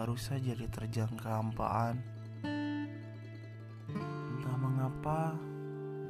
[0.00, 2.00] baru saja diterjang kehampaan.
[4.32, 5.36] Entah mengapa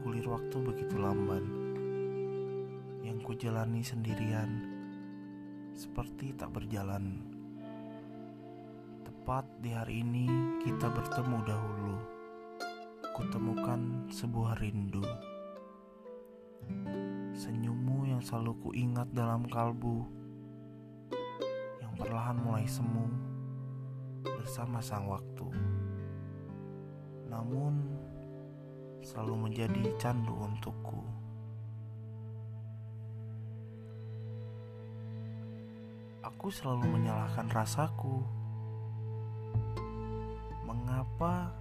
[0.07, 1.43] gulir waktu begitu lamban
[3.03, 4.62] yang ku jalani sendirian
[5.75, 7.18] seperti tak berjalan.
[9.02, 10.30] Tepat di hari ini
[10.63, 11.96] kita bertemu dahulu.
[13.11, 15.02] Kutemukan sebuah rindu.
[17.35, 20.19] Senyummu yang selalu kuingat dalam kalbu Yang
[22.00, 23.04] perlahan mulai semu
[24.25, 25.45] bersama sang waktu.
[27.29, 27.77] Namun
[29.04, 31.05] selalu menjadi candu untukku.
[36.25, 38.25] Aku selalu menyalahkan rasaku.
[40.64, 41.53] Mengapa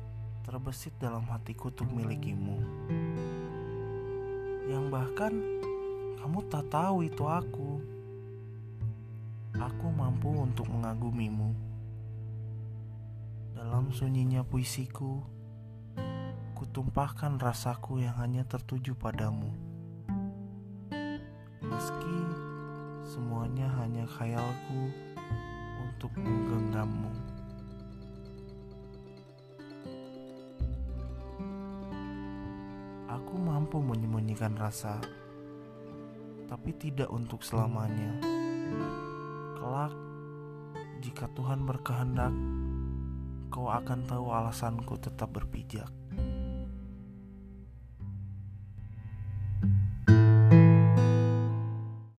[0.47, 2.63] terbesit dalam hatiku untuk milikimu?
[4.71, 5.33] Yang bahkan
[6.23, 7.78] kamu tak tahu itu aku.
[9.59, 11.51] Aku mampu untuk mengagumimu.
[13.59, 15.19] Dalam sunyinya puisiku,
[16.55, 19.51] kutumpahkan rasaku yang hanya tertuju padamu.
[21.59, 22.17] Meski
[23.03, 24.95] semuanya hanya khayalku
[25.83, 27.11] untuk menggenggammu.
[33.11, 35.03] Aku mampu menyembunyikan rasa
[36.47, 38.39] tapi tidak untuk selamanya.
[39.59, 39.91] Kelak,
[41.03, 42.31] jika Tuhan berkehendak,
[43.51, 45.91] kau akan tahu alasanku tetap berpijak.